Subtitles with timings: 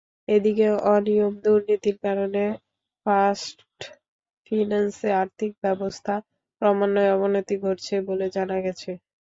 [0.27, 2.43] এদিকে, অনিয়ম-দুর্নীতির কারণে
[3.05, 3.57] ফার্স্ট
[4.45, 6.13] ফিন্যান্সে আর্থিক অবস্থা
[6.61, 8.91] ক্রমান্বয়ে অবনতি ঘটছে বলে জানা গেছে।